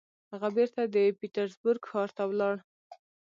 هغه 0.31 0.49
بېرته 0.57 0.81
د 0.85 0.95
پيټرزبورګ 1.19 1.81
ښار 1.91 2.09
ته 2.17 2.23
ولاړ. 2.29 2.55